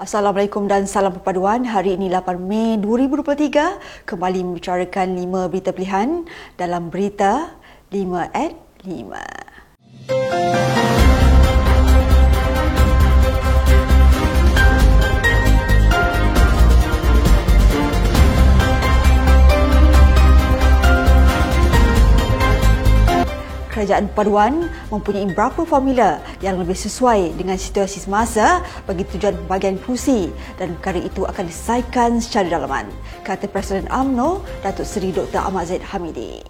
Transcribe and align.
Assalamualaikum 0.00 0.64
dan 0.72 0.88
salam 0.88 1.12
perpaduan. 1.12 1.68
Hari 1.68 2.00
ini 2.00 2.08
8 2.08 2.40
Mei 2.40 2.80
2023 2.80 4.08
kembali 4.08 4.40
membicarakan 4.40 5.20
5 5.20 5.52
berita 5.52 5.70
pilihan 5.76 6.24
dalam 6.56 6.88
berita 6.88 7.60
5 7.92 8.32
at 8.32 8.56
5. 8.88 9.51
Kerajaan 23.72 24.12
perpaduan 24.12 24.68
mempunyai 24.92 25.24
beberapa 25.32 25.64
formula 25.64 26.20
yang 26.44 26.60
lebih 26.60 26.76
sesuai 26.76 27.32
dengan 27.40 27.56
situasi 27.56 28.04
semasa 28.04 28.60
bagi 28.84 29.08
tujuan 29.16 29.32
pembagian 29.48 29.80
kursi 29.80 30.28
dan 30.60 30.76
perkara 30.76 31.00
itu 31.00 31.24
akan 31.24 31.48
diselesaikan 31.48 32.20
secara 32.20 32.60
dalaman, 32.60 32.86
kata 33.24 33.48
Presiden 33.48 33.88
UMNO 33.88 34.44
Datuk 34.60 34.84
Seri 34.84 35.10
Dr. 35.10 35.40
Ahmad 35.40 35.72
Zaid 35.72 35.80
Hamidi. 35.80 36.44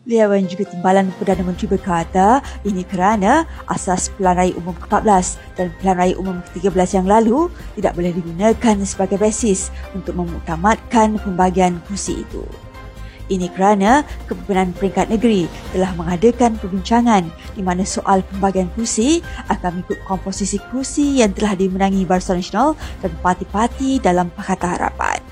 Beliau 0.00 0.32
yang 0.32 0.48
juga 0.48 0.64
timbalan 0.64 1.12
Perdana 1.20 1.44
Menteri 1.44 1.68
berkata 1.68 2.40
ini 2.64 2.88
kerana 2.88 3.44
asas 3.68 4.08
Pilihan 4.16 4.32
Raya 4.32 4.54
Umum 4.56 4.72
ke-14 4.72 5.36
dan 5.60 5.68
Pilihan 5.76 5.96
Raya 6.00 6.14
Umum 6.16 6.36
ke-13 6.40 7.04
yang 7.04 7.06
lalu 7.06 7.52
tidak 7.76 7.92
boleh 8.00 8.12
digunakan 8.16 8.76
sebagai 8.82 9.20
basis 9.20 9.68
untuk 9.92 10.16
memutamatkan 10.16 11.20
pembagian 11.20 11.84
kursi 11.84 12.24
itu. 12.24 12.42
Ini 13.30 13.46
kerana 13.54 14.02
Kepimpinan 14.26 14.74
Peringkat 14.74 15.06
Negeri 15.06 15.46
telah 15.70 15.94
mengadakan 15.94 16.58
perbincangan 16.58 17.30
di 17.54 17.62
mana 17.62 17.86
soal 17.86 18.26
pembagian 18.26 18.66
kursi 18.74 19.22
akan 19.46 19.80
mengikut 19.80 20.02
komposisi 20.02 20.58
kursi 20.74 21.22
yang 21.22 21.30
telah 21.30 21.54
dimenangi 21.54 22.02
Barisan 22.02 22.42
Nasional 22.42 22.74
dan 22.98 23.14
parti-parti 23.22 24.02
dalam 24.02 24.34
Pakatan 24.34 24.74
Harapan. 24.74 25.22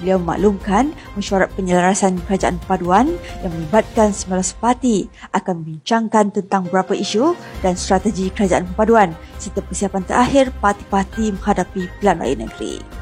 Beliau 0.00 0.16
memaklumkan 0.22 0.94
mesyuarat 1.18 1.50
penyelarasan 1.58 2.22
kerajaan 2.24 2.56
perpaduan 2.62 3.12
yang 3.42 3.52
melibatkan 3.52 4.14
19 4.14 4.62
parti 4.62 5.10
akan 5.34 5.60
membincangkan 5.60 6.32
tentang 6.32 6.70
beberapa 6.70 6.94
isu 6.94 7.34
dan 7.60 7.74
strategi 7.74 8.30
kerajaan 8.30 8.64
perpaduan 8.72 9.12
serta 9.36 9.60
persiapan 9.60 10.02
terakhir 10.06 10.54
parti-parti 10.62 11.34
menghadapi 11.34 11.90
pilihan 11.98 12.16
raya 12.16 12.36
negeri. 12.38 12.97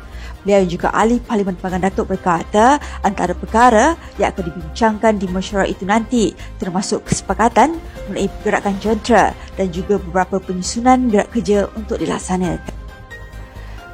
Beliau 0.46 0.62
juga 0.62 0.94
ahli 0.94 1.18
Parlimen 1.18 1.58
Panggang 1.58 1.90
Datuk 1.90 2.14
berkata 2.14 2.78
antara 3.02 3.34
perkara 3.34 3.98
yang 4.14 4.30
akan 4.30 4.46
dibincangkan 4.46 5.18
di 5.18 5.26
mesyuarat 5.26 5.74
itu 5.74 5.82
nanti 5.82 6.38
termasuk 6.62 7.02
kesepakatan 7.02 7.82
mengenai 8.06 8.30
pergerakan 8.30 8.78
jentera 8.78 9.34
dan 9.58 9.74
juga 9.74 9.98
beberapa 9.98 10.38
penyusunan 10.38 11.10
gerak 11.10 11.34
kerja 11.34 11.66
untuk 11.74 11.98
dilaksanakan. 11.98 12.75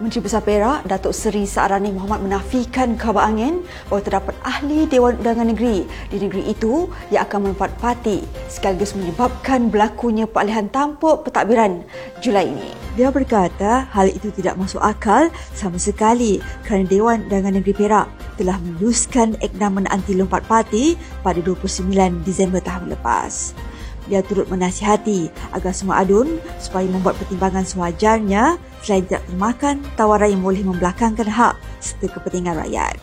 Menteri 0.03 0.27
Besar 0.27 0.43
Perak, 0.43 0.83
Datuk 0.91 1.15
Seri 1.15 1.47
Saarani 1.47 1.95
Muhammad 1.95 2.27
menafikan 2.27 2.99
khabar 2.99 3.31
angin 3.31 3.63
bahawa 3.87 4.03
terdapat 4.03 4.35
ahli 4.43 4.91
Dewan 4.91 5.15
Undangan 5.23 5.55
Negeri 5.55 5.87
di 6.11 6.17
negeri 6.19 6.51
itu 6.51 6.91
yang 7.15 7.23
akan 7.31 7.47
memanfaat 7.47 7.79
parti 7.79 8.27
sekaligus 8.51 8.99
menyebabkan 8.99 9.71
berlakunya 9.71 10.27
peralihan 10.27 10.67
tampuk 10.75 11.23
pentadbiran 11.23 11.87
Julai 12.19 12.51
ini. 12.51 12.75
Dia 12.99 13.15
berkata 13.15 13.87
hal 13.95 14.11
itu 14.11 14.35
tidak 14.35 14.59
masuk 14.59 14.83
akal 14.83 15.31
sama 15.55 15.79
sekali 15.79 16.43
kerana 16.67 16.83
Dewan 16.83 17.31
Undangan 17.31 17.63
Negeri 17.63 17.87
Perak 17.87 18.11
telah 18.35 18.59
meluluskan 18.59 19.39
ekdaman 19.39 19.87
anti 19.87 20.19
lompat 20.19 20.43
parti 20.51 20.99
pada 21.23 21.39
29 21.39 22.27
Disember 22.27 22.59
tahun 22.59 22.91
lepas. 22.91 23.55
Dia 24.11 24.21
turut 24.27 24.51
menasihati 24.51 25.31
agar 25.55 25.71
semua 25.71 26.03
adun 26.03 26.43
supaya 26.59 26.87
membuat 26.91 27.15
pertimbangan 27.23 27.63
sewajarnya 27.63 28.59
selain 28.83 29.07
tidak 29.07 29.23
termakan 29.31 29.79
tawaran 29.95 30.35
yang 30.35 30.43
boleh 30.43 30.63
membelakangkan 30.67 31.31
hak 31.31 31.55
serta 31.79 32.11
kepentingan 32.11 32.59
rakyat. 32.59 32.99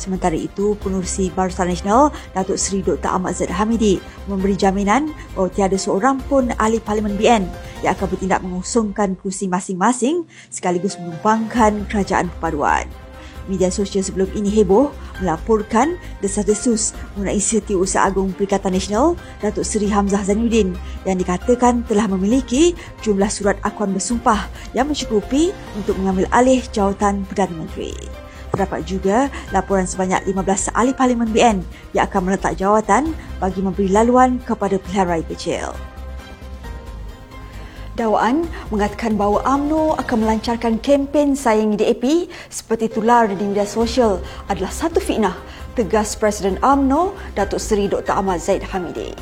Sementara 0.00 0.34
itu, 0.34 0.74
pengurusi 0.80 1.30
Barisan 1.30 1.68
Nasional 1.68 2.10
Datuk 2.32 2.58
Seri 2.58 2.82
Dr. 2.82 3.06
Ahmad 3.06 3.36
Zaid 3.36 3.52
Hamidi 3.52 4.00
memberi 4.26 4.56
jaminan 4.56 5.12
bahawa 5.36 5.52
tiada 5.52 5.78
seorang 5.78 6.18
pun 6.26 6.50
ahli 6.56 6.80
Parlimen 6.82 7.14
BN 7.14 7.46
yang 7.84 7.92
akan 7.94 8.10
bertindak 8.10 8.40
mengusungkan 8.42 9.14
kursi 9.14 9.46
masing-masing 9.46 10.24
sekaligus 10.48 10.98
menumpangkan 10.98 11.86
kerajaan 11.86 12.32
perpaduan. 12.34 12.88
Media 13.50 13.70
sosial 13.70 14.06
sebelum 14.06 14.30
ini 14.34 14.50
heboh 14.50 14.94
melaporkan 15.18 15.98
desas-desus 16.22 16.94
mengenai 17.14 17.42
Setiausaha 17.42 18.06
Agung 18.06 18.30
Perikatan 18.34 18.74
Nasional 18.74 19.18
Datuk 19.42 19.66
Seri 19.66 19.90
Hamzah 19.90 20.22
Zainuddin 20.22 20.74
yang 21.06 21.18
dikatakan 21.18 21.82
telah 21.86 22.06
memiliki 22.06 22.74
jumlah 23.02 23.30
surat 23.30 23.58
akuan 23.66 23.90
bersumpah 23.90 24.46
yang 24.74 24.86
mencukupi 24.86 25.50
untuk 25.74 25.98
mengambil 25.98 26.30
alih 26.30 26.62
jawatan 26.70 27.26
Perdana 27.26 27.54
Menteri. 27.66 27.94
Terdapat 28.52 28.84
juga 28.84 29.32
laporan 29.48 29.88
sebanyak 29.88 30.28
15 30.28 30.76
ahli 30.76 30.92
Parlimen 30.92 31.32
BN 31.32 31.64
yang 31.96 32.04
akan 32.04 32.28
meletak 32.28 32.60
jawatan 32.60 33.16
bagi 33.40 33.64
memberi 33.64 33.88
laluan 33.88 34.36
kepada 34.44 34.76
pilihan 34.76 35.08
raya 35.08 35.24
kecil. 35.24 35.72
Dakwaan 37.92 38.48
mengatakan 38.72 39.20
bahawa 39.20 39.44
AMNO 39.44 40.00
akan 40.00 40.24
melancarkan 40.24 40.80
kempen 40.80 41.36
sayangi 41.36 41.76
DAP 41.76 42.04
seperti 42.48 42.88
tular 42.88 43.28
di 43.28 43.36
media 43.36 43.68
sosial 43.68 44.16
adalah 44.48 44.72
satu 44.72 44.96
fitnah, 44.96 45.36
tegas 45.76 46.16
Presiden 46.16 46.56
AMNO 46.64 47.12
Datuk 47.36 47.60
Seri 47.60 47.92
Dr. 47.92 48.16
Ahmad 48.16 48.40
Zaid 48.40 48.64
Hamidi. 48.64 49.12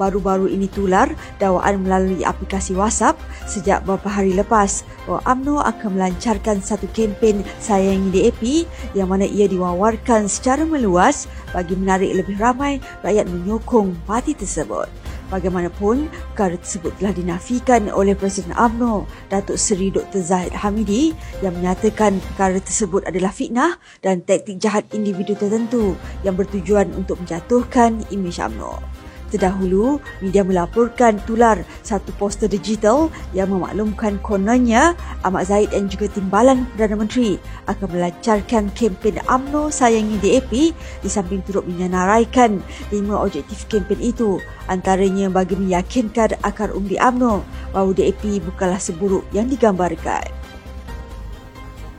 Baru-baru 0.00 0.48
ini 0.48 0.64
tular 0.72 1.12
dakwaan 1.36 1.84
melalui 1.84 2.24
aplikasi 2.24 2.72
WhatsApp 2.72 3.20
sejak 3.44 3.84
beberapa 3.84 4.16
hari 4.16 4.32
lepas 4.32 4.88
bahawa 5.04 5.20
AMNO 5.28 5.60
akan 5.60 5.88
melancarkan 5.92 6.64
satu 6.64 6.88
kempen 6.96 7.44
sayangi 7.60 8.08
DAP 8.08 8.64
yang 8.96 9.12
mana 9.12 9.28
ia 9.28 9.44
diwawarkan 9.44 10.24
secara 10.24 10.64
meluas 10.64 11.28
bagi 11.52 11.76
menarik 11.76 12.16
lebih 12.16 12.40
ramai 12.40 12.80
rakyat 13.04 13.28
menyokong 13.28 13.92
parti 14.08 14.32
tersebut. 14.32 14.88
Bagaimanapun, 15.28 16.08
perkara 16.32 16.56
tersebut 16.56 16.96
telah 16.96 17.12
dinafikan 17.12 17.92
oleh 17.92 18.16
Presiden 18.16 18.56
UMNO, 18.56 19.04
Datuk 19.28 19.60
Seri 19.60 19.92
Dr. 19.92 20.24
Zahid 20.24 20.56
Hamidi 20.56 21.12
yang 21.44 21.52
menyatakan 21.52 22.16
perkara 22.32 22.56
tersebut 22.56 23.04
adalah 23.04 23.28
fitnah 23.28 23.76
dan 24.00 24.24
taktik 24.24 24.56
jahat 24.56 24.88
individu 24.96 25.36
tertentu 25.36 25.92
yang 26.24 26.32
bertujuan 26.32 26.88
untuk 26.96 27.20
menjatuhkan 27.20 28.08
imej 28.08 28.40
UMNO. 28.40 28.97
Terdahulu, 29.28 30.00
media 30.24 30.40
melaporkan 30.40 31.20
tular 31.28 31.60
satu 31.84 32.16
poster 32.16 32.48
digital 32.48 33.12
yang 33.36 33.52
memaklumkan 33.52 34.16
kononnya 34.24 34.96
Ahmad 35.20 35.52
Zaid 35.52 35.76
dan 35.76 35.92
juga 35.92 36.08
timbalan 36.08 36.64
Perdana 36.72 36.96
Menteri 37.04 37.36
akan 37.68 37.88
melancarkan 37.92 38.72
kempen 38.72 39.20
AMNO 39.28 39.68
Sayangi 39.68 40.16
DAP 40.24 40.72
di 40.72 41.08
samping 41.12 41.44
turut 41.44 41.68
menyenaraikan 41.68 42.64
lima 42.88 43.20
objektif 43.20 43.68
kempen 43.68 44.00
itu. 44.00 44.40
Antaranya 44.68 45.28
bagi 45.28 45.60
meyakinkan 45.60 46.40
akar 46.40 46.72
undi 46.72 46.96
AMNO 46.96 47.44
bahawa 47.76 47.92
DAP 47.92 48.40
bukanlah 48.48 48.80
seburuk 48.80 49.28
yang 49.36 49.44
digambarkan 49.44 50.37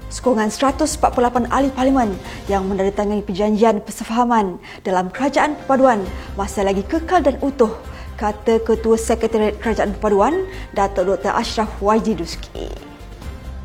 sokongan 0.10 0.50
148 0.50 1.50
ahli 1.54 1.70
parlimen 1.72 2.18
yang 2.50 2.66
menandatangani 2.66 3.22
perjanjian 3.22 3.80
persefahaman 3.86 4.58
dalam 4.82 5.14
kerajaan 5.14 5.54
perpaduan 5.64 6.02
masih 6.34 6.66
lagi 6.66 6.82
kekal 6.84 7.22
dan 7.22 7.38
utuh 7.46 7.72
kata 8.20 8.60
Ketua 8.68 9.00
Sekretariat 9.00 9.56
Kerajaan 9.64 9.96
Perpaduan 9.96 10.44
Datuk 10.76 11.16
Dr. 11.16 11.32
Ashraf 11.32 11.72
YG 11.80 12.20
Duski. 12.20 12.68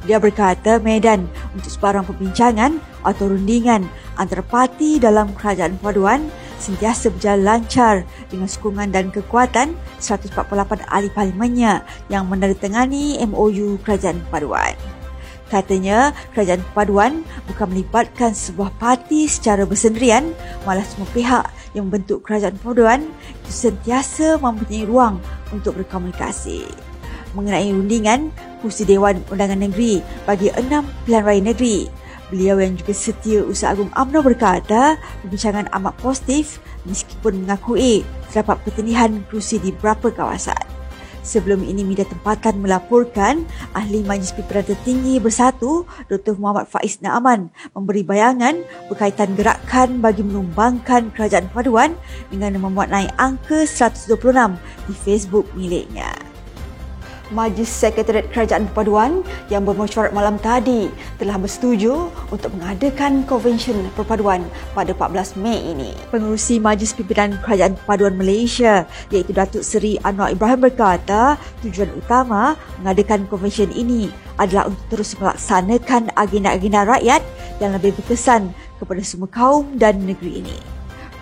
Dia 0.04 0.20
berkata 0.20 0.78
medan 0.78 1.26
untuk 1.56 1.72
sebarang 1.72 2.04
perbincangan 2.04 2.76
atau 3.02 3.24
rundingan 3.32 3.88
antara 4.20 4.44
parti 4.44 5.00
dalam 5.00 5.32
kerajaan 5.34 5.80
perpaduan 5.80 6.28
sentiasa 6.60 7.10
berjalan 7.10 7.42
lancar 7.42 8.04
dengan 8.28 8.46
sokongan 8.46 8.92
dan 8.92 9.08
kekuatan 9.08 9.74
148 9.98 10.84
ahli 10.92 11.08
parlimennya 11.10 11.82
yang 12.12 12.28
menandatangani 12.28 13.18
MOU 13.26 13.80
kerajaan 13.80 14.20
perpaduan. 14.28 14.93
Katanya, 15.54 16.10
kerajaan 16.34 16.66
perpaduan 16.66 17.22
bukan 17.46 17.70
melibatkan 17.70 18.34
sebuah 18.34 18.74
parti 18.74 19.30
secara 19.30 19.62
bersendirian, 19.62 20.34
malah 20.66 20.82
semua 20.82 21.06
pihak 21.14 21.46
yang 21.78 21.86
membentuk 21.86 22.26
kerajaan 22.26 22.58
perpaduan 22.58 23.06
itu 23.46 23.70
sentiasa 23.70 24.42
mempunyai 24.42 24.82
ruang 24.82 25.22
untuk 25.54 25.78
berkomunikasi. 25.78 26.66
Mengenai 27.38 27.70
rundingan 27.70 28.34
kursi 28.66 28.82
Dewan 28.82 29.22
Undangan 29.30 29.62
Negeri 29.62 30.02
bagi 30.26 30.50
enam 30.58 30.90
pilihan 31.06 31.22
raya 31.22 31.42
negeri, 31.46 31.86
beliau 32.34 32.58
yang 32.58 32.74
juga 32.74 32.90
setia 32.90 33.46
Usaha 33.46 33.78
Agung 33.78 33.94
UMNO 33.94 34.26
berkata 34.26 34.98
perbincangan 35.22 35.70
amat 35.70 35.94
positif 36.02 36.58
meskipun 36.82 37.46
mengakui 37.46 38.02
terdapat 38.26 38.58
pertanihan 38.66 39.22
kursi 39.30 39.62
di 39.62 39.70
beberapa 39.70 40.10
kawasan. 40.10 40.63
Sebelum 41.24 41.64
ini 41.64 41.80
media 41.82 42.04
tempatan 42.04 42.60
melaporkan 42.60 43.48
ahli 43.72 44.04
Majlis 44.04 44.36
Pimpinan 44.36 44.68
Tertinggi 44.68 45.16
Bersatu 45.16 45.88
Dr. 46.12 46.36
Muhammad 46.36 46.68
Faiz 46.68 47.00
Naaman 47.00 47.48
memberi 47.72 48.04
bayangan 48.04 48.60
berkaitan 48.92 49.32
gerakan 49.32 50.04
bagi 50.04 50.20
menumbangkan 50.20 51.08
kerajaan 51.16 51.48
perpaduan 51.48 51.96
dengan 52.28 52.60
memuat 52.60 52.92
naik 52.92 53.16
angka 53.16 53.64
126 53.64 54.60
di 54.84 54.94
Facebook 54.94 55.48
miliknya. 55.56 56.23
Majlis 57.34 57.66
Sekretariat 57.66 58.30
Kerajaan 58.30 58.70
Perpaduan 58.70 59.26
yang 59.50 59.66
bermesyuarat 59.66 60.14
malam 60.14 60.38
tadi 60.38 60.86
telah 61.18 61.34
bersetuju 61.34 62.08
untuk 62.30 62.54
mengadakan 62.54 63.26
konvensyen 63.26 63.90
perpaduan 63.98 64.46
pada 64.72 64.94
14 64.94 65.42
Mei 65.42 65.74
ini. 65.74 65.90
Pengurusi 66.14 66.62
Majlis 66.62 66.94
Pimpinan 66.94 67.34
Kerajaan 67.42 67.74
Perpaduan 67.74 68.14
Malaysia 68.14 68.86
iaitu 69.10 69.34
Datuk 69.34 69.66
Seri 69.66 69.98
Anwar 70.06 70.30
Ibrahim 70.30 70.70
berkata 70.70 71.34
tujuan 71.66 71.90
utama 71.98 72.54
mengadakan 72.78 73.26
konvensyen 73.26 73.74
ini 73.74 74.08
adalah 74.38 74.70
untuk 74.70 74.86
terus 74.94 75.18
melaksanakan 75.18 76.14
agenda-agenda 76.14 76.86
rakyat 76.86 77.22
yang 77.58 77.74
lebih 77.74 77.94
berkesan 77.98 78.54
kepada 78.78 79.02
semua 79.02 79.30
kaum 79.30 79.74
dan 79.74 79.98
negeri 80.06 80.42
ini. 80.42 80.73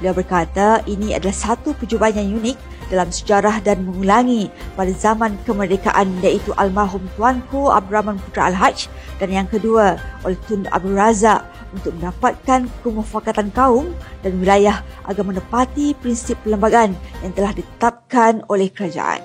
Beliau 0.02 0.18
berkata 0.18 0.82
ini 0.90 1.14
adalah 1.14 1.30
satu 1.30 1.78
percubaan 1.78 2.18
yang 2.18 2.42
unik 2.42 2.58
dalam 2.90 3.14
sejarah 3.14 3.62
dan 3.62 3.86
mengulangi 3.86 4.50
pada 4.74 4.90
zaman 4.90 5.38
kemerdekaan 5.46 6.18
iaitu 6.26 6.50
almarhum 6.58 7.06
Tuanku 7.14 7.70
Abdul 7.70 7.94
Rahman 7.94 8.18
Putra 8.18 8.50
Al-Haj 8.50 8.90
dan 9.22 9.30
yang 9.30 9.46
kedua 9.46 10.02
oleh 10.26 10.34
Tun 10.50 10.66
Abdul 10.74 10.98
Razak 10.98 11.46
untuk 11.70 11.94
mendapatkan 12.02 12.66
kemufakatan 12.82 13.54
kaum 13.54 13.94
dan 14.26 14.42
wilayah 14.42 14.82
agar 15.06 15.22
menepati 15.22 15.94
prinsip 15.94 16.34
perlembagaan 16.42 16.98
yang 17.22 17.30
telah 17.38 17.54
ditetapkan 17.54 18.42
oleh 18.50 18.74
kerajaan. 18.74 19.22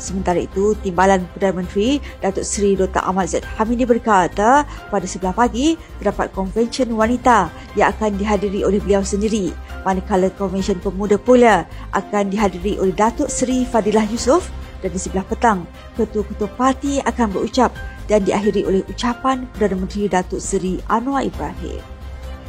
Sementara 0.00 0.40
itu, 0.40 0.72
Timbalan 0.80 1.28
Perdana 1.36 1.60
Menteri 1.60 2.00
Datuk 2.24 2.44
Seri 2.44 2.72
Dr. 2.72 3.04
Ahmad 3.04 3.28
Zaid 3.28 3.44
Hamidi 3.60 3.84
berkata 3.84 4.64
pada 4.64 5.04
sebelah 5.04 5.36
pagi 5.36 5.76
terdapat 6.00 6.32
konvensyen 6.32 6.88
wanita 6.96 7.52
yang 7.76 7.92
akan 7.92 8.16
dihadiri 8.16 8.64
oleh 8.64 8.80
beliau 8.80 9.04
sendiri 9.04 9.52
manakala 9.86 10.26
konvensyen 10.34 10.82
pemuda 10.82 11.14
pula 11.14 11.62
akan 11.94 12.34
dihadiri 12.34 12.82
oleh 12.82 12.90
Datuk 12.90 13.30
Seri 13.30 13.62
Fadilah 13.62 14.02
Yusof 14.10 14.50
dan 14.82 14.90
di 14.90 14.98
sebelah 14.98 15.22
petang 15.22 15.62
ketua-ketua 15.94 16.50
parti 16.58 16.98
akan 17.06 17.30
berucap 17.30 17.70
dan 18.10 18.26
diakhiri 18.26 18.66
oleh 18.66 18.82
ucapan 18.90 19.46
Perdana 19.54 19.78
Menteri 19.78 20.10
Datuk 20.10 20.42
Seri 20.42 20.82
Anwar 20.90 21.22
Ibrahim. 21.22 21.78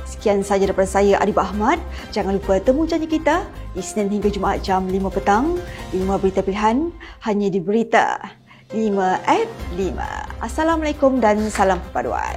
Sekian 0.10 0.42
sahaja 0.42 0.72
daripada 0.72 0.90
saya 0.90 1.20
Adib 1.22 1.38
Ahmad. 1.38 1.78
Jangan 2.10 2.42
lupa 2.42 2.58
temu 2.58 2.90
janji 2.90 3.06
kita 3.06 3.46
Isnin 3.78 4.10
hingga 4.10 4.34
Jumaat 4.34 4.66
jam 4.66 4.90
5 4.90 4.98
petang. 5.14 5.62
5 5.94 6.02
berita 6.18 6.42
pilihan 6.42 6.90
hanya 7.22 7.48
di 7.54 7.60
Berita 7.62 8.18
5 8.74 8.98
at 9.28 9.50
5. 9.78 10.42
Assalamualaikum 10.42 11.22
dan 11.22 11.38
salam 11.54 11.78
perpaduan. 11.92 12.36